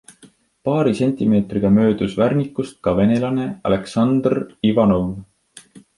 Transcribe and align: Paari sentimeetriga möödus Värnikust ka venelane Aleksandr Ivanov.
Paari 0.67 0.93
sentimeetriga 0.99 1.71
möödus 1.75 2.15
Värnikust 2.21 2.79
ka 2.89 2.95
venelane 3.01 3.45
Aleksandr 3.71 4.37
Ivanov. 4.71 5.05